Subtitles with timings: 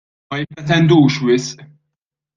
[0.29, 1.57] Ma jippretendux wisq.